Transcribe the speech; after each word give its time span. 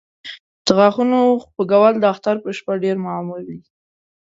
د 0.65 0.67
غاښونو 0.77 1.19
خوږول 1.43 1.93
د 1.99 2.03
اختر 2.13 2.35
په 2.43 2.49
شپه 2.57 2.73
ډېر 2.83 2.95
معمول 3.05 3.41
دی. 3.49 3.59